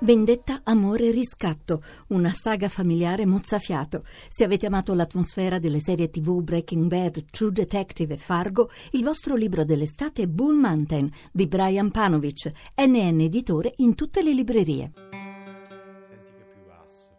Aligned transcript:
Vendetta, 0.00 0.60
amore 0.62 1.08
e 1.08 1.10
riscatto, 1.10 1.82
una 2.08 2.30
saga 2.32 2.68
familiare 2.68 3.26
mozzafiato. 3.26 4.04
Se 4.28 4.44
avete 4.44 4.66
amato 4.66 4.94
l'atmosfera 4.94 5.58
delle 5.58 5.80
serie 5.80 6.08
tv 6.08 6.40
Breaking 6.40 6.86
Bad, 6.86 7.24
True 7.30 7.50
Detective 7.50 8.14
e 8.14 8.16
Fargo, 8.16 8.70
il 8.92 9.02
vostro 9.02 9.34
libro 9.34 9.64
dell'estate 9.64 10.22
è 10.22 10.26
Bull 10.28 10.56
Mountain 10.56 11.10
di 11.32 11.48
Brian 11.48 11.90
Panovic, 11.90 12.52
NN 12.76 13.22
editore 13.22 13.72
in 13.78 13.96
tutte 13.96 14.22
le 14.22 14.32
librerie. 14.32 14.92
Senti 16.06 16.30
che 16.36 16.42
è 16.42 16.46
più 16.46 16.62
basso. 16.64 17.10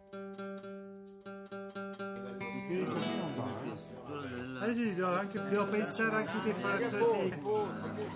Adesso 4.58 4.80
ti 4.80 4.94
devo, 4.94 5.12
anche, 5.12 5.40
devo 5.50 5.64
pensare 5.66 6.16
anche 6.16 6.40
che 6.40 6.54
fare. 6.54 6.88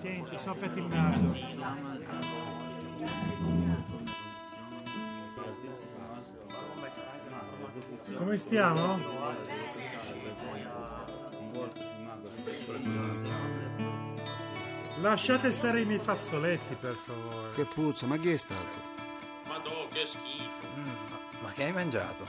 Senti, 0.01 0.37
soffiati 0.39 0.79
il 0.79 0.85
naso. 0.87 1.33
Come 8.15 8.37
stiamo? 8.37 8.97
Lasciate 15.01 15.51
stare 15.51 15.81
i 15.81 15.85
miei 15.85 15.99
fazzoletti, 15.99 16.75
per 16.75 16.93
favore. 16.95 17.51
Che 17.53 17.63
puzza, 17.65 18.05
ma 18.05 18.17
chi 18.17 18.31
è 18.31 18.37
stato? 18.37 18.93
Ma 19.47 19.57
do, 19.59 19.87
che 19.91 20.05
schifo. 20.05 20.67
Ma 21.41 21.51
che 21.51 21.63
hai 21.63 21.71
mangiato? 21.73 22.25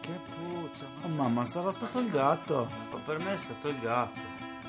Che 0.00 0.12
puzza, 0.12 0.86
Oh 1.02 1.08
mamma, 1.08 1.44
sarà 1.44 1.70
stato 1.70 2.00
il 2.00 2.10
gatto. 2.10 2.68
Per 3.04 3.18
me 3.20 3.34
è 3.34 3.36
stato 3.36 3.68
il 3.68 3.78
gatto. 3.78 4.20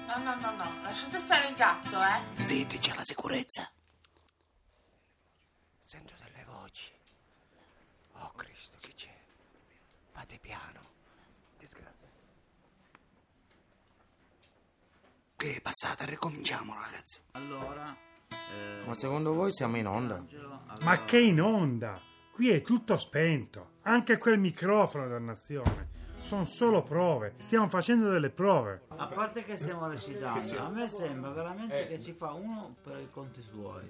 No, 0.07 0.17
no, 0.23 0.35
no, 0.35 0.51
no, 0.55 0.71
lasciate 0.83 1.19
stare 1.19 1.47
il 1.47 1.55
gatto, 1.55 1.97
eh. 2.01 2.45
Zitti, 2.45 2.77
c'è 2.77 2.93
la 2.95 3.03
sicurezza. 3.03 3.69
Sento 5.83 6.13
delle 6.23 6.45
voci. 6.45 6.91
Oh 8.19 8.31
Cristo, 8.35 8.77
chi 8.79 8.93
c'è? 8.93 9.11
Fate 10.23 10.39
piano. 10.39 10.79
Disgrazia. 11.59 12.07
Che 15.35 15.55
è 15.57 15.59
passata, 15.59 16.05
ricominciamo 16.05 16.73
ragazzi. 16.75 17.19
Allora, 17.31 17.93
eh, 18.29 18.85
Ma 18.85 18.93
secondo 18.93 19.33
voi 19.33 19.51
siamo 19.51 19.75
in 19.75 19.85
onda? 19.85 20.23
Ma 20.79 21.03
che 21.03 21.19
in 21.19 21.41
onda! 21.41 21.99
Qui 22.31 22.51
è 22.51 22.61
tutto 22.61 22.95
spento. 22.95 23.71
Anche 23.81 24.17
quel 24.17 24.39
microfono, 24.39 25.09
dannazione. 25.09 25.89
Sono 26.21 26.45
solo 26.45 26.83
prove. 26.83 27.33
Stiamo 27.39 27.67
facendo 27.67 28.09
delle 28.09 28.29
prove. 28.29 28.83
A 28.95 29.07
parte 29.07 29.43
che 29.43 29.57
stiamo 29.57 29.89
recitando, 29.89 30.57
a 30.57 30.69
me 30.69 30.87
sembra 30.87 31.31
veramente 31.31 31.85
che 31.87 31.99
ci 31.99 32.13
fa 32.13 32.31
uno 32.31 32.77
per 32.81 32.97
i 33.01 33.09
conti 33.11 33.41
suoi. 33.41 33.83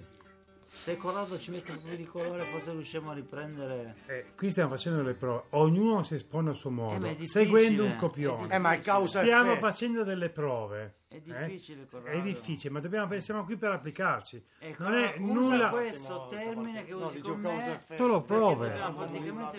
Se 0.84 0.98
Corrado 0.98 1.38
ci 1.38 1.50
mette 1.50 1.72
un 1.72 1.80
po' 1.80 1.94
di 1.94 2.04
colore, 2.04 2.42
forse 2.42 2.72
riusciamo 2.72 3.10
a 3.10 3.14
riprendere. 3.14 3.94
Eh, 4.06 4.26
qui 4.36 4.50
stiamo 4.50 4.68
facendo 4.68 4.98
delle 4.98 5.14
prove. 5.14 5.44
Ognuno 5.50 6.02
si 6.02 6.14
espone 6.14 6.50
a 6.50 6.52
suo 6.52 6.68
Eh, 6.68 6.72
modo, 6.74 7.06
difficile. 7.06 7.26
seguendo 7.26 7.84
un 7.84 7.94
copione. 7.96 8.54
Eh, 8.54 8.58
ma 8.58 8.72
è 8.74 8.80
causa 8.82 9.22
Stiamo 9.22 9.52
effetto. 9.52 9.66
facendo 9.66 10.04
delle 10.04 10.28
prove. 10.28 10.96
È 11.08 11.14
eh? 11.14 11.20
difficile, 11.46 11.86
Corrado. 11.86 12.18
È 12.18 12.20
difficile, 12.20 12.70
ma 12.74 12.80
dobbiamo, 12.80 13.18
siamo 13.20 13.44
qui 13.44 13.56
per 13.56 13.70
applicarci. 13.70 14.44
Ecco, 14.58 14.82
non 14.82 14.94
è 14.94 15.14
usa 15.18 15.40
nulla. 15.40 15.68
questo 15.70 16.26
termine 16.28 16.84
che 16.84 16.92
usi 16.92 17.18
con 17.20 17.40
me. 17.40 17.82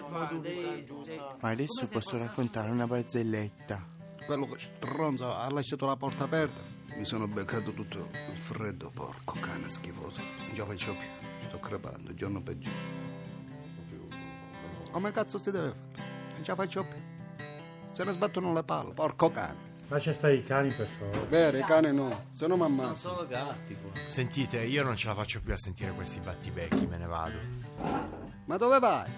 Fare 0.07 0.39
dei, 0.41 0.85
dei- 1.05 1.21
Ma 1.39 1.49
adesso 1.49 1.87
posso 1.87 2.17
raccontare 2.19 2.69
una 2.69 2.85
barzelletta. 2.85 3.83
Quello 4.27 4.45
che 4.47 4.57
stronzo 4.59 5.33
ha 5.33 5.49
lasciato 5.49 5.87
la 5.87 5.95
porta 5.95 6.25
aperta. 6.25 6.74
Mi 6.95 7.03
sono 7.03 7.27
beccato 7.27 7.73
tutto 7.73 8.09
il 8.31 8.37
freddo, 8.37 8.89
porco 8.89 9.37
cane 9.39 9.67
schifoso. 9.67 10.21
Non 10.21 10.53
ce 10.53 10.59
la 10.59 10.65
faccio 10.65 10.93
più. 10.93 11.07
Sto 11.47 11.59
crepando 11.59 12.13
giorno 12.13 12.41
per 12.41 12.57
giorno. 12.57 13.03
Come 14.91 15.11
cazzo 15.11 15.37
si 15.37 15.51
deve 15.51 15.69
fare? 15.69 16.07
Non 16.33 16.43
ce 16.43 16.51
la 16.51 16.55
faccio 16.55 16.83
più. 16.85 16.97
Se 17.91 18.03
ne 18.05 18.13
sbattono 18.13 18.53
le 18.53 18.63
palle, 18.63 18.93
porco 18.93 19.29
cane. 19.29 19.73
Lascia 19.89 20.13
stare 20.13 20.35
i 20.35 20.43
cani, 20.43 20.71
per 20.71 20.87
favore. 20.87 21.25
Vero, 21.27 21.57
i 21.57 21.63
cani 21.63 21.93
no, 21.93 22.27
se 22.31 22.47
no 22.47 22.55
mi 22.55 22.75
Sono 22.75 22.95
solo 22.95 23.27
gatti 23.27 23.75
qua. 23.75 23.91
Sentite, 24.05 24.63
io 24.63 24.83
non 24.83 24.95
ce 24.95 25.07
la 25.07 25.15
faccio 25.15 25.41
più 25.41 25.53
a 25.53 25.57
sentire 25.57 25.91
questi 25.91 26.19
battibecchi, 26.21 26.87
me 26.87 26.97
ne 26.97 27.05
vado. 27.05 27.37
Ma 28.45 28.55
dove 28.55 28.79
vai? 28.79 29.11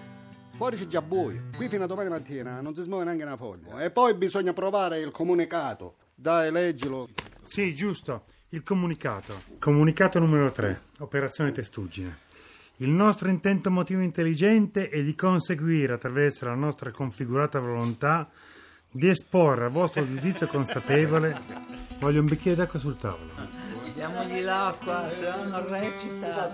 Fuori 0.50 0.76
c'è 0.76 0.88
già 0.88 1.00
buio. 1.00 1.44
Qui 1.54 1.68
fino 1.68 1.84
a 1.84 1.86
domani 1.86 2.08
mattina 2.08 2.60
non 2.60 2.74
si 2.74 2.82
smuove 2.82 3.04
neanche 3.04 3.22
una 3.22 3.36
foglia. 3.36 3.80
E 3.80 3.90
poi 3.90 4.14
bisogna 4.14 4.52
provare 4.52 4.98
il 4.98 5.12
comunicato. 5.12 5.94
Dai, 6.14 6.50
leggilo. 6.50 7.08
Sì, 7.48 7.74
giusto. 7.74 8.24
Il 8.50 8.62
comunicato. 8.62 9.42
Comunicato 9.58 10.18
numero 10.18 10.50
3. 10.52 10.80
Operazione 11.00 11.50
testuggine. 11.52 12.16
Il 12.76 12.90
nostro 12.90 13.28
intento 13.28 13.70
motivo 13.70 14.00
intelligente 14.02 14.88
è 14.88 15.02
di 15.02 15.14
conseguire, 15.14 15.94
attraverso 15.94 16.44
la 16.44 16.54
nostra 16.54 16.90
configurata 16.90 17.58
volontà, 17.58 18.28
di 18.90 19.08
esporre 19.08 19.64
al 19.64 19.70
vostro 19.70 20.06
giudizio 20.06 20.46
consapevole. 20.46 21.38
Voglio 21.98 22.20
un 22.20 22.26
bicchiere 22.26 22.56
d'acqua 22.56 22.78
sul 22.78 22.96
tavolo. 22.96 23.30
Diamogli 23.94 24.42
l'acqua, 24.42 25.10
se 25.10 25.28
no 25.28 25.48
non 25.50 25.68
recita. 25.68 26.52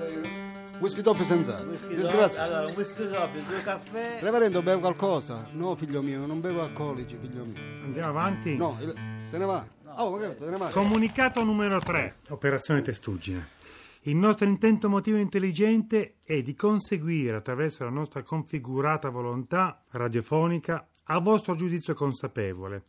Whisky 0.78 1.02
doppio 1.02 1.24
senza. 1.24 1.60
Whisky 1.62 1.94
Disgrazia. 1.94 2.42
Allora, 2.42 2.66
un 2.66 2.72
whisky 2.74 3.08
doppio, 3.08 3.42
due 3.46 3.62
caffè. 3.62 4.18
Reverendo, 4.20 4.62
bevo 4.62 4.80
qualcosa? 4.80 5.46
No, 5.52 5.76
figlio 5.76 6.02
mio, 6.02 6.24
non 6.26 6.40
bevo 6.40 6.62
alcolici, 6.62 7.16
figlio 7.20 7.44
mio. 7.44 7.60
Andiamo 7.84 8.08
avanti. 8.08 8.56
No, 8.56 8.76
il- 8.80 8.94
se 9.28 9.36
ne 9.38 9.44
va. 9.44 9.64
Oh? 9.96 10.70
Comunicato 10.70 11.44
numero 11.44 11.78
3. 11.78 12.16
Operazione 12.30 12.82
testuggine. 12.82 13.62
Il 14.02 14.16
nostro 14.16 14.46
intento 14.46 14.88
motivo 14.88 15.16
intelligente 15.16 16.16
è 16.24 16.42
di 16.42 16.54
conseguire, 16.54 17.36
attraverso 17.36 17.84
la 17.84 17.90
nostra 17.90 18.22
configurata 18.22 19.08
volontà 19.08 19.82
radiofonica, 19.90 20.86
a 21.04 21.18
vostro 21.20 21.54
giudizio 21.54 21.94
consapevole, 21.94 22.84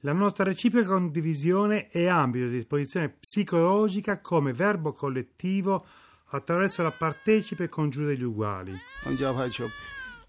la 0.00 0.12
nostra 0.12 0.44
reciproca 0.44 0.88
condivisione 0.88 1.88
e 1.90 2.08
ambito 2.08 2.46
di 2.46 2.54
disposizione 2.54 3.10
psicologica 3.10 4.20
come 4.20 4.52
verbo 4.52 4.92
collettivo 4.92 5.84
attraverso 6.30 6.82
la 6.82 6.90
partecipe 6.90 7.68
congiura 7.68 8.08
degli 8.08 8.22
uguali. 8.22 8.76
Non 9.04 9.16
ce 9.16 9.22
la 9.22 9.34
faccio. 9.34 9.68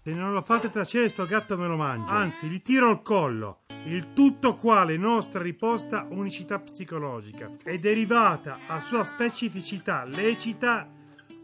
Se 0.02 0.12
non 0.12 0.32
lo 0.32 0.42
fate 0.42 0.70
tacere, 0.70 1.08
sto 1.08 1.26
gatto 1.26 1.56
me 1.58 1.66
lo 1.66 1.76
mangio. 1.76 2.12
Anzi, 2.12 2.46
gli 2.46 2.62
tiro 2.62 2.90
il 2.90 3.02
collo. 3.02 3.62
Il 3.88 4.12
tutto 4.12 4.54
quale 4.54 4.98
nostra 4.98 5.40
riposta 5.40 6.06
unicità 6.10 6.58
psicologica 6.58 7.50
è 7.64 7.78
derivata 7.78 8.58
a 8.66 8.80
sua 8.80 9.02
specificità 9.02 10.04
lecita 10.04 10.86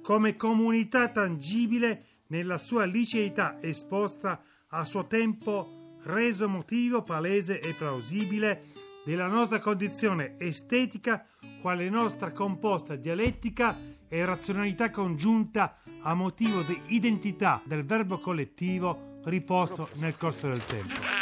come 0.03 0.37
comunità 0.37 1.09
tangibile 1.09 2.05
nella 2.27 2.59
sua 2.59 2.85
liceità 2.85 3.57
esposta 3.63 4.43
a 4.69 4.85
suo 4.85 5.07
tempo 5.07 5.97
reso 6.03 6.47
motivo 6.47 7.03
palese 7.03 7.59
e 7.61 7.73
plausibile 7.73 8.65
della 9.07 9.27
nostra 9.27 9.59
condizione 9.59 10.35
estetica 10.37 11.25
quale 11.63 11.89
nostra 11.89 12.31
composta 12.31 12.95
dialettica 12.95 13.75
e 14.07 14.23
razionalità 14.23 14.91
congiunta 14.91 15.79
a 16.03 16.13
motivo 16.13 16.61
di 16.61 16.79
identità 16.89 17.63
del 17.65 17.87
verbo 17.87 18.19
collettivo 18.19 19.21
riposto 19.25 19.89
nel 19.95 20.19
corso 20.19 20.49
del 20.49 20.63
tempo. 20.67 21.14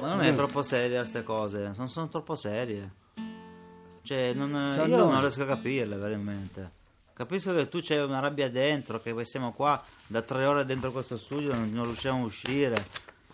Ma 0.00 0.08
non 0.08 0.22
è 0.22 0.34
troppo 0.34 0.62
seria 0.62 1.00
queste 1.00 1.22
cose, 1.22 1.72
sono, 1.74 1.86
sono 1.86 2.08
troppo 2.08 2.34
serie. 2.34 2.98
Cioè, 4.02 4.32
non, 4.34 4.50
io 4.50 4.96
no. 4.96 5.10
non 5.10 5.20
riesco 5.20 5.42
a 5.42 5.46
capirle 5.46 5.96
veramente. 5.96 6.78
Capisco 7.12 7.54
che 7.54 7.68
tu 7.68 7.80
c'hai 7.82 7.98
una 7.98 8.18
rabbia 8.18 8.50
dentro, 8.50 9.00
che 9.00 9.14
siamo 9.24 9.52
qua 9.52 9.82
da 10.06 10.22
tre 10.22 10.46
ore 10.46 10.64
dentro 10.64 10.90
questo 10.90 11.16
studio, 11.16 11.54
non, 11.54 11.70
non 11.70 11.84
riusciamo 11.84 12.22
a 12.22 12.26
uscire. 12.26 12.84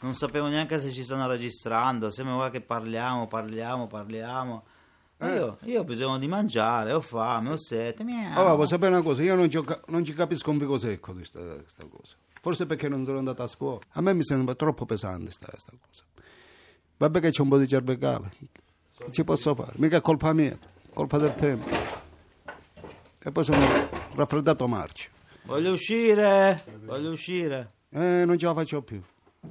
Non 0.00 0.12
sapevo 0.12 0.48
neanche 0.48 0.78
se 0.78 0.90
ci 0.90 1.02
stanno 1.02 1.26
registrando, 1.26 2.10
sembra 2.10 2.34
qua 2.34 2.50
che 2.50 2.60
parliamo, 2.60 3.26
parliamo, 3.26 3.86
parliamo. 3.86 4.64
Ma 5.18 5.34
io, 5.34 5.58
io 5.62 5.80
ho 5.80 5.84
bisogno 5.84 6.18
di 6.18 6.28
mangiare, 6.28 6.92
ho 6.92 7.00
fame, 7.00 7.52
ho 7.52 7.56
sete. 7.56 8.04
miau. 8.04 8.32
Allora, 8.32 8.54
vuoi 8.54 8.66
sapere 8.66 8.92
una 8.92 9.02
cosa? 9.02 9.22
Io 9.22 9.34
non 9.34 9.48
ci, 9.48 9.62
non 9.86 10.04
ci 10.04 10.12
capisco 10.12 10.50
un 10.50 10.58
fico 10.58 10.78
secco 10.78 11.12
di 11.12 11.24
sta, 11.24 11.40
sta 11.66 11.86
cosa. 11.88 12.14
Forse 12.46 12.64
perché 12.64 12.88
non 12.88 13.04
sono 13.04 13.18
andato 13.18 13.42
a 13.42 13.48
scuola. 13.48 13.80
A 13.94 14.00
me 14.00 14.14
mi 14.14 14.22
sembra 14.22 14.54
troppo 14.54 14.84
pesante 14.84 15.32
sta, 15.32 15.48
sta 15.56 15.72
cosa. 15.84 16.04
Vabbè 16.96 17.18
che 17.18 17.30
c'è 17.30 17.42
un 17.42 17.48
po' 17.48 17.58
di 17.58 17.66
cervicale. 17.66 18.30
Che 18.96 19.10
ci 19.10 19.24
posso 19.24 19.52
fare? 19.56 19.72
Mica 19.78 19.96
è 19.96 20.00
colpa 20.00 20.32
mia, 20.32 20.56
colpa 20.94 21.18
del 21.18 21.34
tempo. 21.34 21.68
E 23.18 23.32
poi 23.32 23.42
sono 23.44 23.58
raffreddato 24.14 24.68
marcio. 24.68 25.10
Voglio 25.42 25.72
uscire, 25.72 26.62
voglio 26.84 27.10
uscire. 27.10 27.68
Eh, 27.90 28.22
non 28.24 28.38
ce 28.38 28.46
la 28.46 28.54
faccio 28.54 28.80
più. 28.80 29.02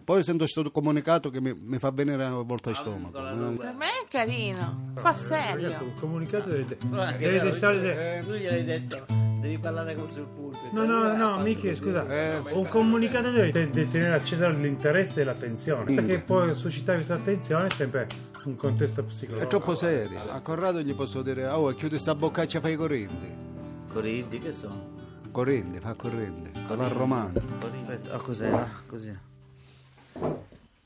Poi 0.01 0.23
sento 0.23 0.45
questo 0.45 0.71
comunicato 0.71 1.29
che 1.29 1.41
mi, 1.41 1.53
mi 1.53 1.79
fa 1.79 1.91
venire 1.91 2.23
a 2.23 2.29
volta 2.35 2.69
il 2.69 2.77
stomaco. 2.77 3.17
Eh. 3.17 3.55
Per 3.57 3.73
me 3.73 3.87
è 3.87 4.07
carino, 4.07 4.93
fa 4.95 5.13
serio. 5.17 5.67
Adesso 5.67 5.83
il 5.83 5.95
comunicato 5.95 6.47
deve, 6.47 6.77
deve 6.77 7.17
vero, 7.17 7.51
stare... 7.51 8.19
eh, 8.19 8.23
Tu 8.25 8.31
gliel'hai 8.35 8.63
detto, 8.63 9.05
devi 9.45 9.57
parlare 9.59 9.95
con 9.95 10.09
sul 10.11 10.25
pulpito. 10.27 10.69
No, 10.71 10.85
no, 10.85 11.15
no, 11.15 11.39
mica, 11.41 11.73
scusa, 11.75 12.07
Eh. 12.07 12.37
un 12.51 12.67
comunicato 12.67 13.29
deve 13.31 13.51
te- 13.51 13.69
deve 13.69 13.87
tenere 13.89 14.13
accesa 14.15 14.49
l'interesse 14.49 15.21
e 15.21 15.23
l'attenzione. 15.23 15.93
Sa 15.93 16.01
che 16.03 16.19
può 16.19 16.51
suscitare 16.53 16.97
questa 16.97 17.13
attenzione 17.15 17.67
è 17.67 17.71
sempre 17.71 18.07
un 18.45 18.55
contesto 18.55 19.01
È 19.01 19.03
psicologico. 19.03 19.49
troppo 19.49 19.75
serio. 19.75 20.19
A 20.29 20.39
Corrado 20.41 20.81
gli 20.81 20.93
posso 20.95 21.21
dire, 21.21 21.47
oh, 21.47 21.73
chiudi 21.73 21.97
sta 21.99 22.15
boccaccia 22.15 22.59
fai 22.59 22.73
i 22.73 22.75
correnti. 22.75 23.43
Corinti, 23.91 24.39
che 24.39 24.53
sono? 24.53 24.93
Corrente, 25.31 25.79
fa 25.79 25.93
corrente. 25.93 26.51
Alla 26.67 26.87
romana. 26.87 27.31
Aspetta, 27.59 28.13
ah, 28.13 28.17
cos'era? 28.19 28.69
Così. 28.87 29.15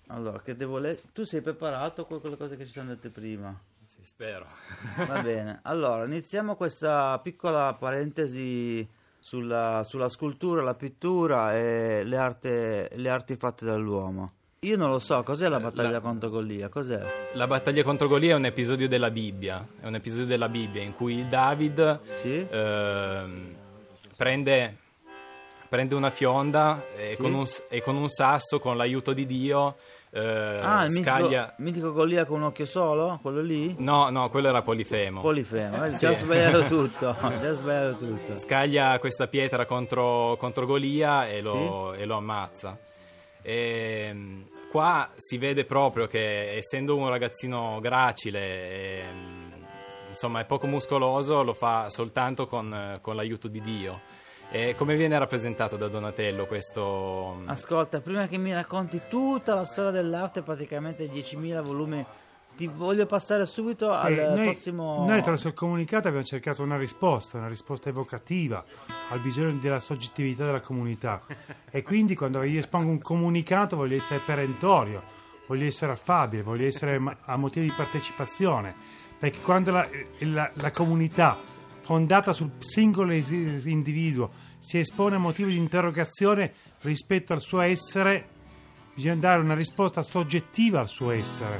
Allora, 0.08 0.42
che 0.42 0.56
devo 0.56 0.78
leggere? 0.80 1.08
Tu 1.14 1.24
sei 1.24 1.42
preparato 1.42 2.06
con 2.06 2.20
quelle 2.20 2.36
cose 2.38 2.58
che 2.58 2.66
ci 2.66 2.72
siamo 2.72 2.90
dette 2.90 3.10
prima? 3.10 3.56
Sì, 4.00 4.06
spero. 4.06 4.46
Va 5.08 5.22
bene. 5.22 5.60
Allora, 5.64 6.06
iniziamo 6.06 6.56
questa 6.56 7.20
piccola 7.22 7.74
parentesi 7.74 8.88
sulla, 9.20 9.84
sulla 9.86 10.08
scultura, 10.10 10.62
la 10.62 10.74
pittura 10.76 11.58
e 11.58 12.04
le, 12.04 12.18
arte- 12.18 12.90
le 12.94 13.10
arti 13.10 13.36
fatte 13.36 13.66
dall'uomo. 13.66 14.34
Io 14.62 14.76
non 14.78 14.90
lo 14.90 15.00
so, 15.00 15.24
cos'è 15.24 15.48
la 15.48 15.60
battaglia 15.60 15.92
la- 15.92 16.00
contro 16.02 16.30
Golia? 16.30 16.68
Cos'è? 16.70 17.02
La 17.34 17.48
battaglia 17.48 17.84
contro 17.84 18.08
Golia 18.08 18.34
è 18.36 18.38
un 18.38 18.46
episodio 18.46 18.88
della 18.90 19.10
Bibbia, 19.10 19.66
è 19.80 19.86
un 19.88 19.96
episodio 19.96 20.26
della 20.26 20.50
Bibbia 20.50 20.82
in 20.82 20.96
cui 20.96 21.26
David 21.28 22.00
Sì? 22.22 22.46
ehm, 22.50 23.56
prende, 24.18 24.78
prende 25.70 25.96
una 25.96 26.12
fionda 26.12 26.82
e, 26.96 27.12
Sì. 27.16 27.22
con 27.22 27.34
un, 27.34 27.46
e 27.70 27.82
con 27.82 27.96
un 27.96 28.10
sasso, 28.10 28.60
con 28.60 28.76
l'aiuto 28.76 29.14
di 29.14 29.26
Dio, 29.26 29.78
eh, 30.12 30.60
Ah, 30.64 30.86
il 30.86 30.92
mitico, 30.92 31.10
scaglia... 31.10 31.54
mitico 31.58 31.94
Golia 31.94 32.26
con 32.26 32.42
un 32.42 32.48
occhio 32.48 32.66
solo? 32.66 33.20
Quello 33.22 33.42
lì? 33.42 33.76
No, 33.80 34.10
no, 34.10 34.30
quello 34.30 34.48
era 34.50 34.62
Polifemo. 34.62 35.22
Polifemo, 35.22 35.86
eh, 35.86 35.92
Sì. 35.92 36.00
già 36.00 36.14
sbagliato 36.14 36.64
tutto, 36.68 37.16
già 37.20 37.54
sbagliato 37.54 37.98
tutto. 37.98 38.38
Scaglia 38.38 38.98
questa 39.00 39.28
pietra 39.28 39.66
contro, 39.66 40.36
contro 40.38 40.66
Golia 40.66 41.28
e 41.30 41.42
lo, 41.42 41.94
e 41.94 42.06
lo 42.06 42.16
ammazza. 42.16 42.78
E, 43.42 44.44
qua 44.72 45.10
si 45.16 45.38
vede 45.38 45.66
proprio 45.66 46.08
che 46.08 46.58
essendo 46.58 46.96
un 46.96 47.08
ragazzino 47.10 47.80
gracile, 47.82 48.40
e, 48.42 49.04
insomma 50.10 50.40
è 50.40 50.46
poco 50.46 50.68
muscoloso, 50.68 51.44
lo 51.44 51.54
fa 51.54 51.90
soltanto 51.90 52.48
con, 52.48 52.98
con 53.02 53.16
l'aiuto 53.16 53.48
di 53.48 53.62
Dio. 53.62 54.02
E 54.52 54.74
come 54.76 54.96
viene 54.96 55.18
rappresentato 55.20 55.78
da 55.78 55.88
Donatello 55.88 56.46
questo... 56.48 57.44
Ascolta, 57.46 58.02
prima 58.02 58.28
che 58.28 58.38
mi 58.38 58.52
racconti 58.52 59.02
tutta 59.08 59.54
la 59.54 59.64
storia 59.64 59.92
dell'arte, 59.92 60.42
praticamente 60.42 61.08
10.000 61.08 61.62
volumi, 61.62 62.04
ti 62.58 62.66
voglio 62.66 63.06
passare 63.06 63.46
subito 63.46 63.92
al 63.92 64.12
Eh, 64.12 64.28
noi, 64.36 64.44
prossimo... 64.46 65.06
noi 65.08 65.20
attraverso 65.20 65.50
il 65.50 65.54
comunicato 65.54 66.08
abbiamo 66.08 66.26
cercato 66.26 66.64
una 66.64 66.78
risposta, 66.78 67.38
una 67.38 67.48
risposta 67.48 67.90
evocativa 67.90 68.64
al 69.12 69.20
bisogno 69.20 69.60
della 69.60 69.80
soggettività 69.80 70.46
della 70.46 70.62
comunità. 70.62 71.22
E 71.72 71.84
quindi 71.84 72.16
quando 72.16 72.42
io 72.42 72.58
espongo 72.58 72.90
un 72.90 73.00
comunicato 73.00 73.76
voglio 73.76 73.96
essere 73.98 74.20
perentorio, 74.26 75.04
voglio 75.46 75.66
essere 75.66 75.92
affabile, 75.92 76.42
voglio 76.42 76.66
essere 76.66 77.00
a 77.26 77.36
motivo 77.38 77.64
di 77.68 77.72
partecipazione, 77.78 78.74
perché 79.20 79.38
quando 79.42 79.70
la, 79.70 79.88
la- 80.22 80.50
la 80.56 80.72
comunità 80.72 81.38
fondata 81.90 82.34
sul 82.34 82.52
singolo 82.60 83.12
individuo 83.14 84.30
si 84.60 84.78
espone 84.78 85.16
a 85.16 85.18
motivo 85.18 85.50
di 85.50 85.58
interrogazione 85.58 86.54
rispetto 86.82 87.34
al 87.34 87.42
suo 87.42 87.62
essere, 87.62 88.28
bisogna 88.94 89.16
dare 89.16 89.42
una 89.42 89.56
risposta 89.56 90.04
soggettiva 90.04 90.82
al 90.82 90.88
suo 90.88 91.10
essere 91.10 91.60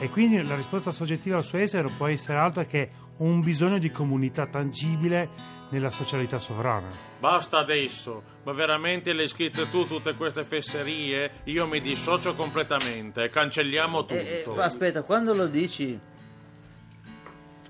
e 0.00 0.08
quindi 0.10 0.42
la 0.42 0.56
risposta 0.56 0.90
soggettiva 0.90 1.36
al 1.36 1.44
suo 1.44 1.58
essere 1.58 1.82
non 1.82 1.96
può 1.96 2.08
essere 2.08 2.38
altro 2.38 2.64
che 2.64 2.90
un 3.18 3.40
bisogno 3.40 3.78
di 3.78 3.92
comunità 3.92 4.46
tangibile 4.46 5.28
nella 5.70 5.90
socialità 5.90 6.40
sovrana. 6.40 6.88
Basta 7.20 7.58
adesso, 7.58 8.24
ma 8.42 8.50
veramente 8.50 9.12
le 9.12 9.22
hai 9.22 9.28
scritte 9.28 9.70
tu 9.70 9.86
tutte 9.86 10.14
queste 10.14 10.42
fesserie? 10.42 11.42
Io 11.44 11.68
mi 11.68 11.80
dissocio 11.80 12.34
completamente, 12.34 13.30
cancelliamo 13.30 14.00
tutto. 14.00 14.14
Eh, 14.14 14.44
eh, 14.44 14.60
aspetta, 14.60 15.02
quando 15.02 15.34
lo 15.34 15.46
dici, 15.46 15.96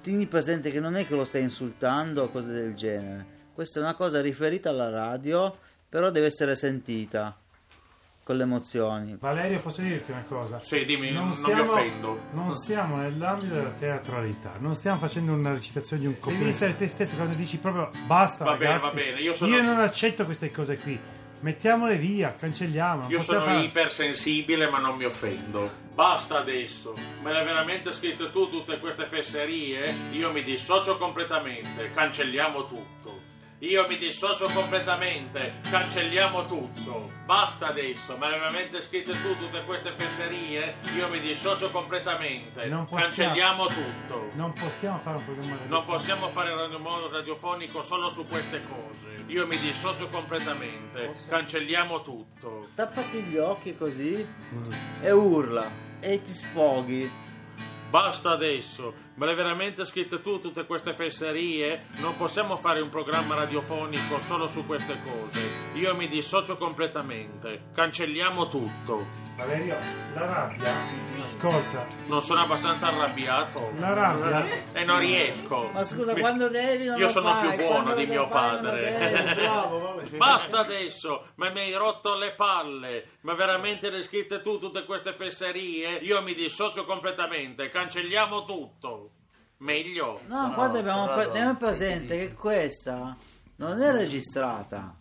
tieni 0.08 0.26
presente 0.26 0.70
che 0.70 0.81
non 0.81 0.96
è 0.96 1.06
che 1.06 1.14
lo 1.14 1.25
stai 1.25 1.43
insultando 1.43 2.22
o 2.22 2.28
cose 2.31 2.50
del 2.50 2.75
genere. 2.75 3.37
Questa 3.52 3.78
è 3.78 3.82
una 3.82 3.94
cosa 3.94 4.20
riferita 4.22 4.70
alla 4.70 4.88
radio, 4.88 5.55
però 5.87 6.10
deve 6.10 6.26
essere 6.28 6.56
sentita 6.56 7.37
con 8.22 8.37
le 8.37 8.43
emozioni. 8.44 9.16
Valerio, 9.19 9.58
posso 9.60 9.82
dirti 9.82 10.10
una 10.10 10.25
cosa? 10.26 10.60
Sì, 10.60 10.84
dimmi, 10.87 11.10
non 11.12 11.28
mi 11.28 11.52
offendo. 11.60 12.20
Non 12.32 12.55
siamo 12.55 12.96
nell'ambito 12.96 13.52
della 13.55 13.70
teatralità, 13.70 14.52
non 14.60 14.75
stiamo 14.75 14.99
facendo 14.99 15.32
una 15.32 15.52
recitazione 15.52 16.00
di 16.00 16.08
un 16.08 16.14
copione. 16.14 16.38
Devi 16.38 16.50
essere 16.50 16.76
te 16.76 16.88
stesso 16.88 17.14
quando 17.16 17.37
dici 17.37 17.58
proprio 17.58 17.90
basta, 18.06 18.44
Va 18.44 18.56
bene, 18.56 18.72
ragazzi. 18.76 18.96
va 18.96 19.02
bene, 19.02 19.20
io 19.20 19.34
sono- 19.34 19.60
non 19.60 19.78
accetto 19.81 20.25
queste 20.25 20.50
cose 20.50 20.78
qui. 20.78 20.99
Mettiamole 21.40 21.96
via, 21.96 22.35
cancelliamo. 22.37 23.08
Io 23.08 23.23
sono 23.23 23.43
fare- 23.43 23.61
ipersensibile 23.62 24.69
ma 24.69 24.79
non 24.79 24.96
mi 24.96 25.05
offendo. 25.05 25.70
Basta 25.94 26.38
adesso. 26.38 26.94
Me 27.23 27.32
le 27.32 27.38
hai 27.40 27.44
veramente 27.44 27.93
scritte 27.93 28.31
tu 28.31 28.49
tutte 28.50 28.79
queste 28.79 29.05
fesserie? 29.06 29.93
Io 30.12 30.31
mi 30.32 30.43
dissocio 30.43 30.96
completamente. 30.96 31.90
Cancelliamo 31.93 32.67
tutto. 32.67 33.18
Io 33.60 33.88
mi 33.88 33.96
dissocio 33.99 34.46
completamente. 34.46 35.55
Cancelliamo 35.69 36.44
tutto. 36.44 37.10
Basta 37.25 37.66
adesso. 37.66 38.16
Me 38.16 38.28
le 38.31 38.38
veramente 38.38 38.81
scritte 38.81 39.20
tu 39.20 39.37
tutte 39.37 39.64
queste 39.64 39.90
fesserie? 39.96 40.76
Io 40.94 41.08
mi 41.08 41.19
dissocio 41.19 41.69
completamente. 41.72 42.66
Non 42.66 42.84
possiamo- 42.84 43.02
Cancelliamo 43.06 43.66
tutto. 43.66 44.28
Non 44.34 44.52
possiamo 44.52 44.99
fare 45.00 45.16
un 45.16 45.25
programma 45.25 45.56
radio- 45.56 45.69
Non 45.69 45.84
possiamo 45.87 46.28
fare 46.28 46.55
radio 46.55 46.78
modo 46.78 47.10
radiofonico 47.10 47.82
solo 47.82 48.10
su 48.10 48.25
queste 48.26 48.58
cose. 48.60 49.25
Io 49.26 49.44
mi 49.49 49.58
dissocio 49.58 50.06
completamente. 50.06 51.12
Cancelliamo 51.28 52.02
tutto. 52.02 52.69
Tappati 52.76 53.22
gli 53.22 53.38
occhi 53.38 53.76
così 53.76 54.25
e 55.00 55.10
urla 55.10 55.69
e 55.99 56.22
ti 56.22 56.32
sfoghi. 56.32 57.10
Basta 57.90 58.31
adesso, 58.32 58.94
me 59.19 59.25
le 59.25 59.32
hai 59.32 59.37
veramente 59.37 59.85
scritte 59.85 60.20
tu 60.23 60.41
tutte 60.41 60.65
queste 60.65 60.94
fesserie? 60.94 61.87
Non 61.97 62.15
possiamo 62.15 62.56
fare 62.56 62.81
un 62.81 62.88
programma 62.88 63.35
radiofonico 63.35 64.20
solo 64.20 64.47
su 64.47 64.65
queste 64.65 64.99
cose. 65.00 65.41
Io 65.75 65.94
mi 65.97 66.06
dissocio 66.06 66.56
completamente. 66.56 67.65
Cancelliamo 67.75 68.47
tutto. 68.47 69.26
Valerio, 69.35 69.76
la 70.15 70.25
rabbia, 70.26 70.73
ascolta, 71.25 71.87
Non 72.06 72.20
sono 72.23 72.41
abbastanza 72.41 72.88
arrabbiato. 72.88 73.73
La 73.79 73.93
rabbia? 73.94 74.44
E 74.73 74.85
non 74.85 74.99
riesco. 74.99 75.70
Ma 75.73 75.85
scusa, 75.85 76.12
quando 76.15 76.49
devi 76.49 76.85
non 76.87 76.99
Io 76.99 77.09
sono 77.09 77.35
fai, 77.35 77.55
più 77.55 77.65
buono 77.65 77.82
quando 77.82 77.94
di 78.00 78.06
mio 78.06 78.26
padre. 78.29 79.35
devi. 79.35 79.47
Basta 80.19 80.59
adesso, 80.59 81.29
ma 81.37 81.50
mi 81.50 81.61
hai 81.61 81.75
rotto 81.75 82.17
le 82.17 82.32
palle. 82.32 83.11
Ma 83.20 83.35
veramente 83.35 83.91
le 83.91 83.99
hai 83.99 84.03
scritte 84.03 84.43
tu 84.43 84.59
tutte 84.59 84.85
queste 84.85 85.12
fesserie? 85.12 85.99
Io 86.03 86.20
mi 86.23 86.35
dissocio 86.35 86.85
completamente. 86.85 87.69
Cancelliamo 87.69 88.44
tutto. 88.44 89.07
Meglio. 89.58 90.20
No, 90.26 90.52
guarda, 90.55 90.78
abbiamo, 90.78 91.06
pre- 91.12 91.25
abbiamo 91.25 91.56
presente 91.56 92.16
che 92.16 92.32
questa 92.34 93.16
non 93.56 93.81
è 93.82 93.93
registrata. 93.93 94.94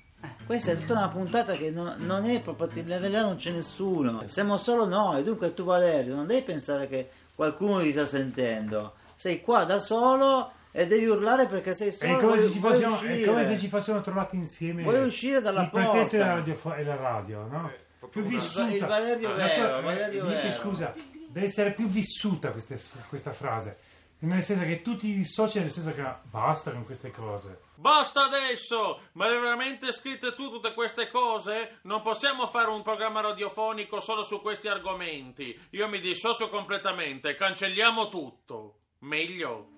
Questa 0.45 0.71
è 0.71 0.77
tutta 0.77 0.93
una 0.93 1.09
puntata 1.09 1.53
che 1.53 1.69
non, 1.69 1.93
non 1.99 2.25
è 2.25 2.41
proprio. 2.41 2.69
In 2.73 2.87
realtà 2.87 3.21
non 3.21 3.35
c'è 3.35 3.51
nessuno. 3.51 4.23
Siamo 4.27 4.57
solo 4.57 4.85
noi. 4.85 5.23
Dunque, 5.23 5.53
tu, 5.53 5.63
Valerio, 5.63 6.15
non 6.15 6.25
devi 6.25 6.41
pensare 6.41 6.87
che 6.87 7.09
qualcuno 7.35 7.79
ti 7.81 7.91
sta 7.91 8.05
sentendo. 8.07 8.93
Sei 9.15 9.41
qua 9.41 9.63
da 9.63 9.79
solo 9.79 10.51
e 10.71 10.87
devi 10.87 11.05
urlare 11.05 11.45
perché 11.45 11.75
sei 11.75 11.89
È 11.89 11.91
solo. 11.91 12.15
come, 12.15 12.27
vuoi- 12.35 12.39
se 12.47 12.51
ci 12.51 12.59
fossimo, 12.59 12.99
è 12.99 13.25
come 13.25 13.45
se 13.45 13.57
ci 13.57 13.67
fossimo 13.67 14.01
trovati 14.01 14.35
insieme. 14.37 14.81
Vuoi 14.83 15.05
uscire 15.05 15.39
dalla 15.39 15.61
il 15.63 15.69
porta. 15.69 16.03
della 16.09 16.33
radio, 16.33 16.57
e 16.75 16.83
la 16.83 16.95
radio, 16.95 17.47
no? 17.47 17.71
Più 18.09 18.23
vissuta. 18.23 18.69
il 18.73 18.85
Valerio 18.85 19.29
La 19.35 19.45
vero, 19.45 19.81
Valerio 19.81 20.23
Miki, 20.23 20.35
vero. 20.35 20.53
scusa, 20.53 20.93
deve 21.29 21.45
essere 21.45 21.71
più 21.73 21.87
vissuta 21.87 22.51
queste- 22.51 22.79
questa 23.09 23.31
frase. 23.31 23.77
Nel 24.19 24.43
senso 24.43 24.63
che 24.63 24.81
tu 24.81 24.95
ti 24.95 25.13
dissoci, 25.13 25.59
nel 25.59 25.69
senso 25.69 25.91
che 25.91 26.03
basta 26.23 26.71
con 26.71 26.83
queste 26.83 27.11
cose. 27.11 27.59
Basta 27.75 28.23
adesso! 28.23 28.99
Ma 29.11 29.27
le 29.27 29.39
veramente 29.39 29.91
scritte 29.91 30.33
tu 30.33 30.49
tutte 30.49 30.73
queste 30.73 31.11
cose? 31.11 31.77
Non 31.83 32.01
possiamo 32.01 32.47
fare 32.47 32.69
un 32.71 32.81
programma 32.81 33.21
radiofonico 33.21 33.99
solo 33.99 34.23
su 34.23 34.41
questi 34.41 34.67
argomenti. 34.67 35.57
Io 35.71 35.87
mi 35.87 35.99
dissocio 35.99 36.49
completamente. 36.49 37.35
Cancelliamo 37.35 38.09
tutto. 38.09 38.79
Meglio. 38.99 39.69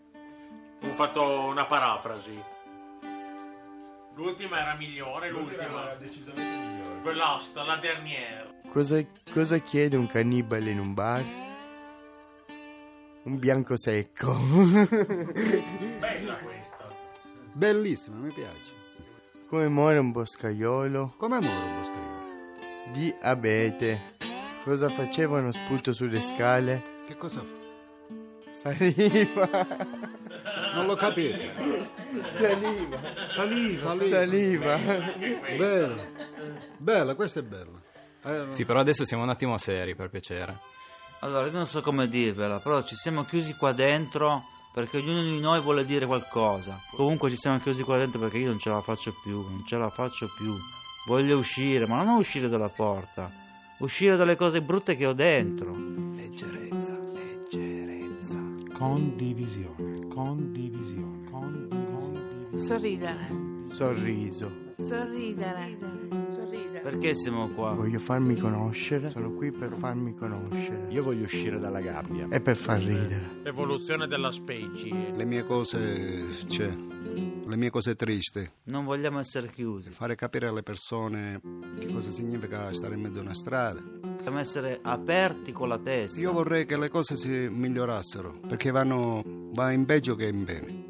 Ho 0.82 0.94
fatto 0.94 1.22
una 1.22 1.66
parafrasi. 1.66 2.42
L'ultima 4.16 4.62
era 4.62 4.76
migliore, 4.76 5.30
l'ultima. 5.30 5.94
decisamente 5.96 6.42
migliore. 6.42 7.02
Quella, 7.02 7.42
la 7.54 7.76
dernière. 7.76 8.62
Cosa, 8.72 9.06
cosa 9.34 9.58
chiede 9.58 9.98
un 9.98 10.08
cannibale 10.08 10.70
in 10.70 10.80
un 10.80 10.94
bar? 10.94 11.49
Un 13.30 13.38
bianco 13.38 13.78
secco. 13.78 14.34
Bella 16.00 16.38
questa. 16.42 16.88
Bellissima, 17.54 18.16
mi 18.18 18.32
piace. 18.32 18.72
Come 19.48 19.68
muore 19.68 20.00
un 20.00 20.12
boscaiolo? 20.12 21.14
Come 21.16 21.40
muore 21.40 21.64
un 21.64 21.78
boscaiolo? 21.78 22.92
Di 22.92 23.14
abete. 23.22 24.16
Cosa 24.64 24.90
facevano 24.90 25.52
sputo 25.52 25.94
sulle 25.94 26.20
scale? 26.22 26.82
Che 27.06 27.16
cosa 27.18 27.42
fa? 27.42 28.52
Saliva. 28.52 29.48
Non 30.74 30.88
lo 30.88 30.96
capito. 30.96 31.38
Saliva. 32.30 33.00
Saliva. 33.28 33.96
Saliva. 34.10 34.78
Bella. 35.56 36.04
Bella, 36.78 37.14
questa 37.14 37.42
è 37.42 37.44
bella. 37.44 37.80
Eh, 38.24 38.48
Sì, 38.50 38.66
però 38.66 38.80
adesso 38.80 39.06
siamo 39.06 39.22
un 39.22 39.30
attimo 39.30 39.56
seri, 39.60 39.94
per 39.94 40.10
piacere. 40.10 40.58
Allora, 41.22 41.46
io 41.48 41.52
non 41.52 41.68
so 41.68 41.82
come 41.82 42.08
dirvela, 42.08 42.60
però 42.60 42.84
ci 42.84 42.96
siamo 42.96 43.26
chiusi 43.26 43.54
qua 43.56 43.74
dentro 43.74 44.44
perché 44.74 44.98
ognuno 44.98 45.22
di 45.22 45.40
noi 45.40 45.60
vuole 45.60 45.86
dire 45.86 46.06
qualcosa. 46.06 46.80
Comunque 46.92 47.30
ci 47.30 47.36
siamo 47.36 47.60
chiusi 47.60 47.84
qua 47.84 47.98
dentro 47.98 48.20
perché 48.20 48.38
io 48.38 48.48
non 48.48 48.60
ce 48.60 48.70
la 48.70 48.82
faccio 48.82 49.14
più, 49.22 49.42
non 49.42 49.64
ce 49.66 49.78
la 49.78 49.90
faccio 49.90 50.30
più. 50.38 50.56
Voglio 51.08 51.38
uscire, 51.38 51.86
ma 51.88 52.02
non 52.04 52.16
uscire 52.18 52.48
dalla 52.48 52.70
porta, 52.70 53.30
uscire 53.80 54.16
dalle 54.16 54.38
cose 54.38 54.62
brutte 54.62 54.96
che 54.96 55.06
ho 55.06 55.14
dentro. 55.14 55.74
Leggerezza, 55.74 56.98
leggerezza. 56.98 58.40
Condivisione, 58.78 60.08
condivisione, 60.08 61.30
condivisione. 61.30 62.58
Sorridere. 62.58 63.28
Sorriso. 63.70 64.52
Sorridere. 64.78 65.78
Sorridere. 65.78 66.29
Perché 66.82 67.16
siamo 67.16 67.50
qua? 67.50 67.74
Voglio 67.74 68.00
farmi 68.00 68.36
conoscere. 68.36 69.10
Sono 69.10 69.32
qui 69.32 69.52
per 69.52 69.74
farmi 69.78 70.16
conoscere. 70.16 70.88
Io 70.90 71.04
voglio 71.04 71.24
uscire 71.26 71.60
dalla 71.60 71.82
gabbia. 71.82 72.28
E 72.30 72.40
per 72.40 72.56
far 72.56 72.80
ridere. 72.80 73.42
Evoluzione 73.44 74.08
della 74.08 74.32
specie. 74.32 74.88
Le 75.14 75.26
mie 75.26 75.46
cose, 75.46 76.24
cioè, 76.48 76.74
le 77.46 77.56
mie 77.56 77.70
cose 77.70 77.96
tristi. 77.96 78.50
Non 78.66 78.86
vogliamo 78.86 79.20
essere 79.20 79.48
chiusi, 79.52 79.90
Fare 79.92 80.16
capire 80.16 80.48
alle 80.48 80.64
persone 80.64 81.42
che 81.80 81.92
cosa 81.92 82.12
significa 82.12 82.74
stare 82.74 82.96
in 82.96 83.02
mezzo 83.02 83.20
a 83.20 83.24
una 83.24 83.34
strada. 83.34 83.80
dobbiamo 83.82 84.40
essere 84.40 84.80
aperti 84.82 85.52
con 85.52 85.68
la 85.68 85.78
testa. 85.78 86.20
Io 86.20 86.32
vorrei 86.32 86.66
che 86.66 86.78
le 86.78 86.90
cose 86.90 87.18
si 87.18 87.50
migliorassero, 87.52 88.40
perché 88.48 88.72
vanno 88.72 89.22
va 89.54 89.72
in 89.72 89.86
peggio 89.86 90.16
che 90.16 90.28
in 90.28 90.44
bene. 90.44 90.88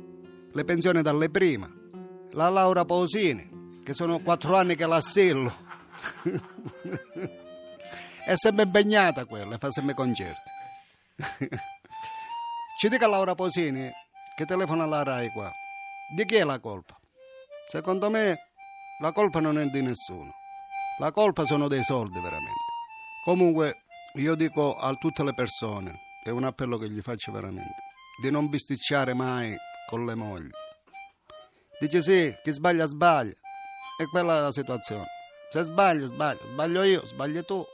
Le 0.51 0.63
pensioni 0.63 1.01
dalle 1.01 1.29
prima, 1.29 1.72
la 2.31 2.50
Laura 2.50 2.86
Pausini, 2.86 3.77
che 3.84 3.93
sono 3.93 4.19
quattro 4.19 4.55
anni 4.55 4.75
che 4.75 4.86
l'assillo. 4.86 5.67
È 8.25 8.36
sempre 8.36 8.63
impegnata 8.63 9.25
quella, 9.25 9.58
fa 9.58 9.72
sempre 9.72 9.94
concerti. 9.94 10.50
Ci 12.79 12.89
dica 12.89 13.08
Laura 13.08 13.36
Pausini 13.36 13.89
che 14.36 14.46
telefona 14.46 14.84
alla 14.84 15.03
Rai 15.03 15.29
qua. 15.32 15.51
Di 16.15 16.25
chi 16.25 16.36
è 16.36 16.44
la 16.44 16.60
colpa? 16.60 16.98
Secondo 17.70 18.10
me 18.10 18.38
la 19.01 19.12
colpa 19.12 19.39
non 19.39 19.60
è 19.60 19.65
di 19.65 19.82
nessuno. 19.82 20.32
La 21.00 21.12
colpa 21.12 21.46
sono 21.46 21.68
dei 21.68 21.84
soldi 21.84 22.20
veramente. 22.20 22.68
Comunque 23.24 23.84
io 24.15 24.36
dico 24.36 24.77
a 24.77 24.94
tutte 24.96 25.24
le 25.24 25.34
persone, 25.34 25.94
è 26.24 26.29
un 26.29 26.44
appello 26.44 26.77
che 26.77 26.89
gli 26.89 27.01
faccio 27.01 27.32
veramente, 27.32 27.75
di 28.22 28.32
non 28.32 28.50
bisticciare 28.50 29.13
mai 29.13 29.56
con 29.88 30.06
le 30.06 30.15
mogli. 30.15 30.50
Dice 31.79 32.01
sì, 32.01 32.36
chi 32.44 32.51
sbaglia 32.51 32.86
sbaglia. 32.86 33.34
E 34.00 34.06
quella 34.10 34.38
è 34.38 34.41
la 34.41 34.51
situazione. 34.51 35.06
Se 35.51 35.63
sbaglio, 35.63 36.06
sbaglio. 36.06 36.41
Sbaglio 36.51 36.84
io, 36.84 37.06
sbagli 37.06 37.44
tu. 37.44 37.65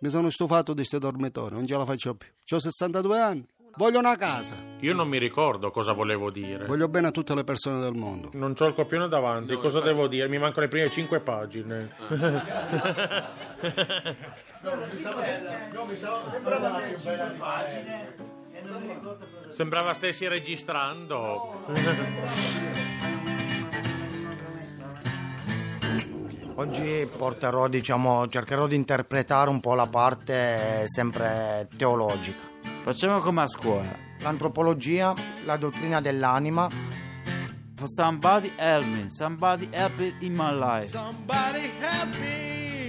Mi 0.00 0.08
sono 0.08 0.28
stufato 0.30 0.72
di 0.72 0.78
questi 0.78 0.98
dormitori, 0.98 1.54
non 1.54 1.64
ce 1.66 1.76
la 1.76 1.84
faccio 1.84 2.16
più. 2.16 2.28
Ho 2.50 2.58
62 2.58 3.20
anni. 3.20 3.46
Voglio 3.76 4.00
una 4.00 4.16
casa. 4.16 4.56
Io 4.80 4.92
non 4.92 5.08
mi 5.08 5.18
ricordo 5.18 5.70
cosa 5.70 5.92
volevo 5.92 6.32
dire. 6.32 6.66
Voglio 6.66 6.88
bene 6.88 7.06
a 7.06 7.10
tutte 7.12 7.34
le 7.34 7.44
persone 7.44 7.80
del 7.80 7.94
mondo. 7.94 8.30
Non 8.32 8.54
c'ho 8.54 8.66
il 8.66 8.74
copione 8.74 9.06
davanti, 9.06 9.56
cosa 9.56 9.80
devo 9.80 10.08
dire? 10.08 10.28
Mi 10.28 10.38
mancano 10.38 10.62
le 10.62 10.68
prime 10.68 10.90
cinque 10.90 11.20
pagine. 11.20 11.94
Sembrava 19.54 19.94
stessi 19.94 20.26
registrando. 20.26 21.62
Oggi 26.62 27.08
porterò, 27.16 27.66
diciamo, 27.66 28.28
cercherò 28.28 28.68
di 28.68 28.76
interpretare 28.76 29.50
un 29.50 29.58
po' 29.58 29.74
la 29.74 29.88
parte 29.88 30.84
sempre 30.86 31.68
teologica. 31.76 32.38
Facciamo 32.82 33.18
come 33.18 33.42
a 33.42 33.48
scuola. 33.48 33.92
L'antropologia, 34.20 35.12
la 35.44 35.56
dottrina 35.56 36.00
dell'anima, 36.00 36.68
Somebody 37.84 38.52
help 38.54 38.86
me, 38.86 39.06
somebody 39.10 39.68
help 39.72 39.98
me 39.98 40.14
in 40.20 40.34
my 40.34 40.52
life. 40.56 40.86
Somebody 40.86 41.68
help 41.80 42.16
me. 42.20 42.88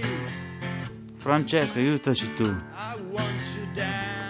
Francesco, 1.16 1.80
aiutaci 1.80 2.32
tu. 2.36 2.56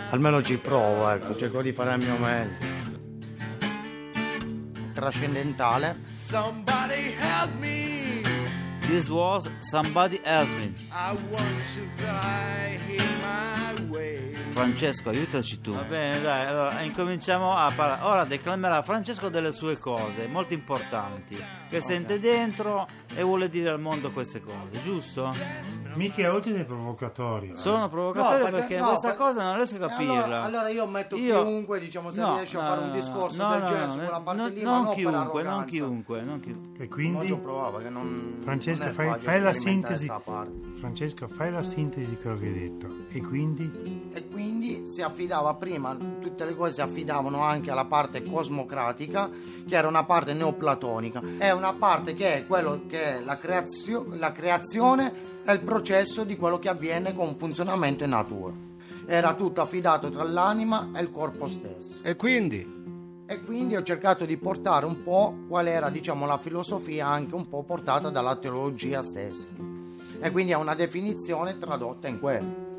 Almeno 0.08 0.40
ci 0.40 0.56
provo, 0.56 1.10
ecco, 1.10 1.36
cerco 1.36 1.60
di 1.60 1.72
fare 1.72 1.96
il 1.96 2.02
mio 2.02 2.16
meglio. 2.16 2.58
Trascendentale, 4.94 6.00
Somebody 6.14 7.14
help 7.18 7.52
me. 7.58 8.03
This 8.88 9.08
was 9.08 9.48
somebody 9.62 10.18
help 10.24 10.48
me. 10.50 10.74
I 10.92 11.14
want 11.14 11.58
to 11.74 12.02
fly 12.02 12.78
in 12.88 12.98
my 13.22 13.74
way. 13.90 14.13
Francesco, 14.50 15.08
aiutaci 15.10 15.60
tu. 15.60 15.72
Va 15.74 15.82
bene, 15.82 16.20
dai, 16.20 16.46
allora 16.46 16.80
incominciamo 16.82 17.54
a 17.54 17.72
parlare. 17.74 18.02
Ora 18.04 18.24
declamerà 18.24 18.82
Francesco 18.82 19.28
delle 19.28 19.52
sue 19.52 19.78
cose 19.78 20.26
molto 20.26 20.54
importanti 20.54 21.36
che 21.68 21.80
sente 21.80 22.20
dentro 22.20 22.86
e 23.14 23.22
vuole 23.22 23.48
dire 23.48 23.70
al 23.70 23.80
mondo 23.80 24.10
queste 24.12 24.40
cose, 24.40 24.80
giusto? 24.82 25.32
Mica 25.94 26.32
oltre 26.32 26.52
dei 26.52 26.64
provocatori. 26.64 27.52
Sono 27.54 27.88
provocatorio 27.88 28.44
No, 28.46 28.50
perché, 28.50 28.58
perché- 28.66 28.78
no, 28.80 28.86
questa 28.88 29.08
per- 29.10 29.16
cosa 29.16 29.42
non 29.44 29.56
riesco 29.56 29.76
a 29.76 29.88
capirla. 29.88 30.24
Allora, 30.24 30.42
allora 30.42 30.68
io 30.68 30.86
metto 30.86 31.14
Io- 31.16 31.44
chiunque, 31.44 31.78
diciamo, 31.78 32.10
se 32.10 32.20
No, 32.20 32.34
riesce 32.36 32.56
a 32.56 32.60
fare 32.60 32.80
un 32.80 32.92
discorso 32.92 33.42
no, 33.42 33.50
del 33.52 33.60
no, 33.60 33.66
genere 33.68 33.86
no, 33.86 33.92
su 33.92 33.98
quella 33.98 34.20
parte 34.20 34.42
no, 34.42 34.48
lì, 34.48 34.62
non 34.62 34.90
chiunque, 34.92 35.42
non 35.44 35.64
chiunque, 35.66 36.22
non 36.22 36.40
chiunque. 36.40 36.84
E 36.84 36.88
quindi, 36.88 37.32
provavo 37.36 37.78
non 37.90 38.38
Francesco, 38.42 38.80
non 38.82 38.88
è 38.88 38.92
fai, 38.92 39.20
fai 39.20 39.40
la 39.40 39.52
sintesi. 39.52 40.10
Francesco, 40.80 41.28
fai 41.28 41.52
la 41.52 41.62
sintesi 41.62 42.08
di 42.08 42.16
quello 42.16 42.38
che 42.38 42.46
hai 42.46 42.52
detto. 42.52 42.88
E 43.10 43.20
quindi, 43.20 44.10
E 44.12 44.23
quindi 44.28 44.84
si 44.86 45.02
affidava 45.02 45.54
prima, 45.54 45.96
tutte 46.20 46.44
le 46.44 46.54
cose 46.54 46.72
si 46.72 46.80
affidavano 46.80 47.42
anche 47.42 47.70
alla 47.70 47.84
parte 47.84 48.22
cosmocratica, 48.22 49.30
che 49.66 49.76
era 49.76 49.88
una 49.88 50.04
parte 50.04 50.32
neoplatonica. 50.34 51.22
È 51.38 51.50
una 51.50 51.72
parte 51.72 52.14
che 52.14 52.34
è 52.34 52.46
quello 52.46 52.82
che 52.86 53.18
è 53.18 53.20
la, 53.20 53.36
creazio- 53.36 54.06
la 54.10 54.32
creazione 54.32 55.12
e 55.44 55.52
il 55.52 55.60
processo 55.60 56.24
di 56.24 56.36
quello 56.36 56.58
che 56.58 56.68
avviene 56.68 57.14
con 57.14 57.36
funzionamento 57.36 58.04
in 58.04 58.10
natura. 58.10 58.52
Era 59.06 59.34
tutto 59.34 59.60
affidato 59.60 60.08
tra 60.08 60.22
l'anima 60.24 60.90
e 60.94 61.02
il 61.02 61.10
corpo 61.10 61.48
stesso. 61.48 61.98
E 62.02 62.16
quindi 62.16 62.72
E 63.26 63.42
quindi 63.42 63.74
ho 63.74 63.82
cercato 63.82 64.26
di 64.26 64.36
portare 64.36 64.84
un 64.84 65.02
po' 65.02 65.34
qual 65.48 65.66
era, 65.66 65.88
diciamo, 65.88 66.26
la 66.26 66.36
filosofia 66.36 67.06
anche 67.06 67.34
un 67.34 67.48
po' 67.48 67.62
portata 67.62 68.10
dalla 68.10 68.36
teologia 68.36 69.02
stessa. 69.02 69.50
E 70.20 70.30
quindi 70.30 70.52
è 70.52 70.56
una 70.56 70.74
definizione 70.74 71.56
tradotta 71.56 72.06
in 72.06 72.20
quello. 72.20 72.73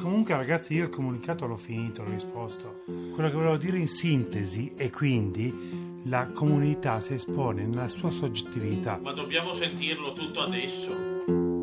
Comunque, 0.00 0.34
ragazzi, 0.34 0.72
io 0.72 0.84
il 0.84 0.90
comunicato 0.90 1.46
l'ho 1.46 1.56
finito, 1.56 2.02
l'ho 2.02 2.10
risposto. 2.10 2.84
Quello 2.86 3.28
che 3.28 3.34
volevo 3.34 3.58
dire 3.58 3.78
in 3.78 3.86
sintesi 3.86 4.72
è 4.74 4.88
quindi 4.88 6.00
la 6.04 6.30
comunità 6.32 7.00
si 7.00 7.12
espone 7.12 7.66
nella 7.66 7.88
sua 7.88 8.08
soggettività. 8.08 8.96
Ma 8.96 9.12
dobbiamo 9.12 9.52
sentirlo 9.52 10.14
tutto 10.14 10.40
adesso. 10.40 10.88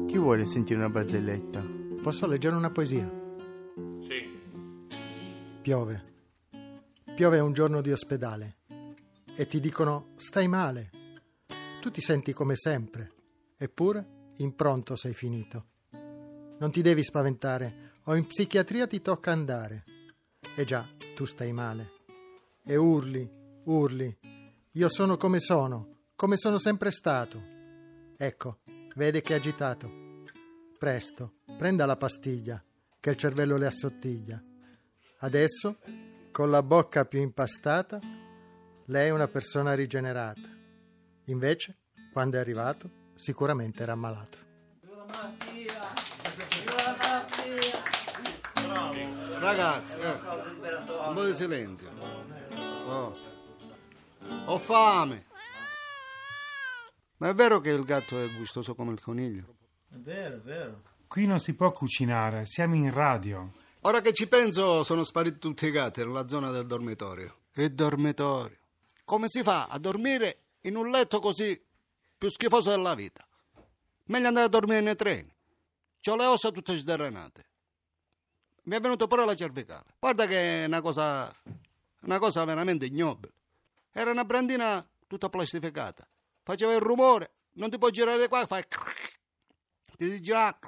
Chi 0.07 0.17
vuole 0.19 0.45
sentire 0.45 0.77
una 0.77 0.89
barzelletta? 0.89 1.65
Posso 1.99 2.27
leggere 2.27 2.55
una 2.55 2.69
poesia? 2.69 3.11
Sì. 4.01 4.29
Piove. 5.61 6.03
Piove 7.15 7.39
un 7.39 7.53
giorno 7.53 7.81
di 7.81 7.91
ospedale 7.91 8.57
e 9.35 9.47
ti 9.47 9.59
dicono 9.59 10.09
stai 10.17 10.47
male. 10.47 10.91
Tu 11.81 11.89
ti 11.89 12.01
senti 12.01 12.33
come 12.33 12.55
sempre, 12.55 13.11
eppure 13.57 14.07
in 14.37 14.53
pronto 14.53 14.95
sei 14.95 15.15
finito. 15.15 15.65
Non 16.59 16.69
ti 16.71 16.83
devi 16.83 17.01
spaventare, 17.01 17.95
o 18.07 18.15
in 18.15 18.25
psichiatria 18.25 18.87
ti 18.87 19.01
tocca 19.01 19.31
andare. 19.31 19.83
E 20.55 20.65
già, 20.65 20.85
tu 21.15 21.25
stai 21.25 21.51
male. 21.51 21.91
E 22.63 22.75
urli, 22.75 23.29
urli. 23.65 24.17
Io 24.71 24.89
sono 24.89 25.17
come 25.17 25.39
sono, 25.39 26.05
come 26.15 26.37
sono 26.37 26.57
sempre 26.57 26.91
stato. 26.91 27.41
Ecco, 28.17 28.59
vede 28.95 29.21
che 29.21 29.33
è 29.33 29.37
agitato. 29.37 30.05
Presto, 30.77 31.35
prenda 31.57 31.85
la 31.85 31.97
pastiglia, 31.97 32.63
che 32.99 33.09
il 33.09 33.17
cervello 33.17 33.57
le 33.57 33.65
assottiglia. 33.65 34.41
Adesso, 35.19 35.77
con 36.31 36.49
la 36.49 36.63
bocca 36.63 37.05
più 37.05 37.19
impastata, 37.19 37.99
lei 38.85 39.07
è 39.07 39.13
una 39.13 39.27
persona 39.27 39.73
rigenerata. 39.73 40.55
Invece, 41.25 41.77
quando 42.13 42.37
è 42.37 42.39
arrivato, 42.39 42.89
sicuramente 43.15 43.83
era 43.83 43.93
ammalato. 43.93 44.45
Ragazzi, 49.39 49.97
eh, 49.97 50.11
un 50.11 51.13
po' 51.13 51.25
di 51.25 51.35
silenzio. 51.35 51.89
Oh. 52.85 53.15
Ho 54.45 54.59
fame. 54.59 55.25
Ma 57.17 57.29
è 57.29 57.33
vero 57.33 57.59
che 57.59 57.69
il 57.69 57.83
gatto 57.83 58.19
è 58.19 58.27
gustoso 58.35 58.75
come 58.75 58.93
il 58.93 59.01
coniglio? 59.01 59.55
È 59.89 59.95
vero, 59.95 60.35
è 60.35 60.39
vero. 60.39 60.81
Qui 61.07 61.25
non 61.25 61.39
si 61.39 61.53
può 61.53 61.71
cucinare, 61.71 62.45
siamo 62.45 62.75
in 62.75 62.93
radio. 62.93 63.53
Ora 63.81 64.01
che 64.01 64.11
ci 64.13 64.27
penso, 64.27 64.83
sono 64.83 65.03
spariti 65.03 65.39
tutti 65.39 65.65
i 65.65 65.71
gatti 65.71 66.03
nella 66.03 66.27
zona 66.27 66.51
del 66.51 66.65
dormitorio. 66.65 67.37
Il 67.53 67.73
dormitorio. 67.73 68.57
Come 69.05 69.29
si 69.29 69.41
fa 69.43 69.67
a 69.67 69.79
dormire 69.79 70.41
in 70.61 70.75
un 70.75 70.89
letto 70.89 71.19
così 71.19 71.59
più 72.17 72.29
schifoso 72.29 72.69
della 72.71 72.95
vita? 72.95 73.25
Meglio 74.05 74.27
andare 74.27 74.45
a 74.47 74.49
dormire 74.49 74.81
nei 74.81 74.95
treni. 74.95 75.33
C'ho 76.01 76.15
le 76.15 76.25
ossa 76.25 76.51
tutte 76.51 76.75
sderrenate. 76.75 77.46
Mi 78.67 78.75
è 78.75 78.81
venuto 78.81 79.07
pure 79.07 79.25
la 79.25 79.33
cervicale. 79.33 79.95
Guarda 79.97 80.25
che 80.27 80.63
è 80.63 80.65
una 80.65 80.81
cosa, 80.81 81.33
Una 82.01 82.19
cosa 82.19 82.43
veramente 82.43 82.85
ignobile. 82.85 83.33
Era 83.91 84.11
una 84.11 84.25
brandina 84.25 84.85
tutta 85.07 85.29
plastificata. 85.29 86.07
Faceva 86.43 86.73
il 86.73 86.79
rumore, 86.79 87.31
non 87.53 87.69
ti 87.69 87.77
puoi 87.77 87.91
girare 87.91 88.19
di 88.19 88.27
qua, 88.27 88.45
fai... 88.45 88.63
Ti 89.97 90.21
girare 90.21 90.59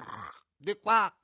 di 0.56 0.78
qua. 0.82 1.14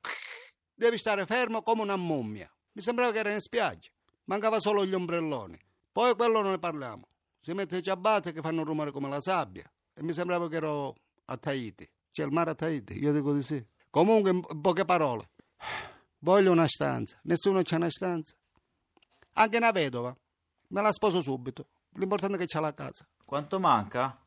Devi 0.74 0.98
stare 0.98 1.26
fermo 1.26 1.62
come 1.62 1.82
una 1.82 1.96
mummia. 1.96 2.50
Mi 2.72 2.82
sembrava 2.82 3.10
che 3.10 3.18
era 3.18 3.32
in 3.32 3.40
spiaggia. 3.40 3.90
Mancava 4.24 4.60
solo 4.60 4.84
gli 4.84 4.94
ombrelloni. 4.94 5.58
Poi 5.90 6.14
quello 6.14 6.42
non 6.42 6.52
ne 6.52 6.58
parliamo. 6.58 7.08
Si 7.40 7.52
mette 7.52 7.78
i 7.78 7.82
ciabatte 7.82 8.32
che 8.32 8.42
fanno 8.42 8.64
rumore 8.64 8.92
come 8.92 9.08
la 9.08 9.20
sabbia. 9.20 9.70
E 9.94 10.02
mi 10.02 10.12
sembrava 10.12 10.48
che 10.48 10.56
ero 10.56 10.94
a 11.24 11.36
Tahiti. 11.36 11.88
C'è 12.10 12.24
il 12.24 12.32
mare 12.32 12.50
a 12.50 12.54
Tahiti, 12.54 12.98
io 12.98 13.12
dico 13.12 13.32
di 13.32 13.42
sì. 13.42 13.64
Comunque, 13.90 14.30
in 14.30 14.60
poche 14.60 14.84
parole, 14.84 15.30
voglio 16.26 16.50
una 16.50 16.66
stanza. 16.66 17.16
Nessuno 17.22 17.60
c'ha 17.62 17.76
una 17.76 17.88
stanza. 17.88 18.34
Anche 19.34 19.56
una 19.58 19.70
vedova. 19.70 20.16
Me 20.68 20.82
la 20.82 20.90
sposo 20.90 21.22
subito. 21.22 21.68
L'importante 21.92 22.34
è 22.34 22.38
che 22.40 22.46
c'ha 22.46 22.58
la 22.58 22.74
casa. 22.74 23.06
Quanto 23.24 23.60
manca? 23.60 24.18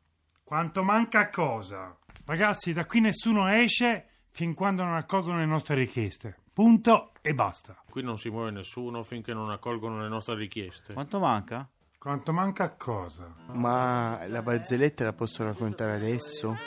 Quanto 0.41 0.81
manca 0.81 1.19
a 1.19 1.29
cosa? 1.29 1.97
Ragazzi, 2.25 2.71
da 2.71 2.85
qui 2.85 3.01
nessuno 3.01 3.49
esce 3.49 4.07
fin 4.29 4.53
quando 4.53 4.83
non 4.83 4.93
accolgono 4.93 5.39
le 5.39 5.45
nostre 5.45 5.75
richieste. 5.75 6.37
Punto 6.53 7.11
e 7.21 7.33
basta. 7.33 7.75
Qui 7.89 8.01
non 8.01 8.17
si 8.17 8.29
muove 8.29 8.51
nessuno 8.51 9.03
finché 9.03 9.33
non 9.33 9.49
accolgono 9.49 10.01
le 10.01 10.07
nostre 10.07 10.35
richieste. 10.35 10.93
Quanto 10.93 11.19
manca? 11.19 11.69
Quanto 11.97 12.31
manca 12.31 12.63
a 12.63 12.75
cosa? 12.77 13.35
Ma 13.51 14.25
la 14.27 14.41
barzelletta 14.41 15.03
la 15.03 15.13
posso 15.13 15.43
raccontare 15.43 15.95
adesso? 15.95 16.47
No, 16.47 16.57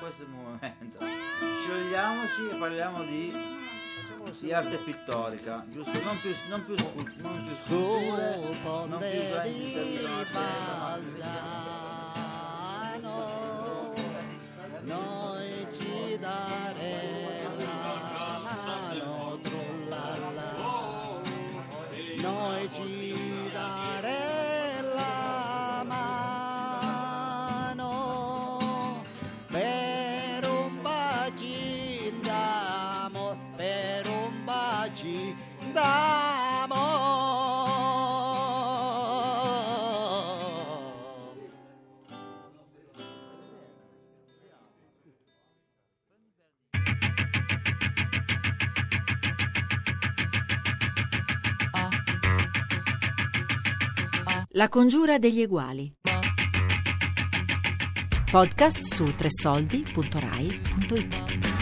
questo 0.00 0.22
è 0.22 0.26
il 0.26 0.30
momento. 0.30 0.98
Sciogliamoci 1.62 2.50
e 2.50 2.58
parliamo 2.58 3.02
di, 3.04 3.32
di 4.38 4.52
arte 4.52 4.76
pittorica, 4.76 5.64
giusto? 5.70 6.00
Non 6.02 6.18
più, 6.20 6.30
non 6.48 6.64
più, 6.64 6.74
non 7.22 7.44
più 7.44 7.54
sculture, 7.54 8.38
non 8.88 8.98
più 8.98 9.30
grandi 9.30 10.04
La 54.56 54.68
congiura 54.68 55.18
degli 55.18 55.40
eguali. 55.40 55.92
Podcast 58.30 58.82
su 58.82 59.12
tresoldi.rai.it 59.16 61.53